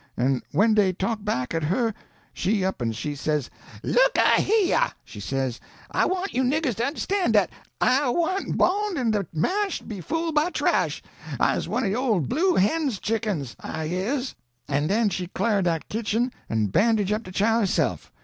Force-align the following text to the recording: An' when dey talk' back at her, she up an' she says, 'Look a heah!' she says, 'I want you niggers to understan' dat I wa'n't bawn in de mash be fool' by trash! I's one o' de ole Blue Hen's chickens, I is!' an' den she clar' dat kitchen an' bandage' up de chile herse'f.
An' 0.17 0.41
when 0.51 0.73
dey 0.73 0.93
talk' 0.93 1.23
back 1.23 1.53
at 1.53 1.65
her, 1.65 1.93
she 2.33 2.65
up 2.65 2.81
an' 2.81 2.91
she 2.91 3.13
says, 3.13 3.51
'Look 3.83 4.17
a 4.17 4.41
heah!' 4.41 4.95
she 5.05 5.19
says, 5.19 5.59
'I 5.91 6.05
want 6.07 6.33
you 6.33 6.41
niggers 6.41 6.73
to 6.77 6.85
understan' 6.85 7.33
dat 7.33 7.51
I 7.79 8.09
wa'n't 8.09 8.57
bawn 8.57 8.97
in 8.97 9.11
de 9.11 9.27
mash 9.31 9.79
be 9.83 10.01
fool' 10.01 10.31
by 10.31 10.49
trash! 10.49 11.03
I's 11.39 11.67
one 11.67 11.83
o' 11.83 11.89
de 11.89 11.93
ole 11.95 12.19
Blue 12.21 12.55
Hen's 12.55 12.97
chickens, 12.97 13.55
I 13.59 13.83
is!' 13.83 14.33
an' 14.67 14.87
den 14.87 15.09
she 15.09 15.27
clar' 15.27 15.61
dat 15.61 15.87
kitchen 15.87 16.33
an' 16.49 16.65
bandage' 16.71 17.11
up 17.11 17.21
de 17.21 17.31
chile 17.31 17.67
herse'f. 17.67 18.11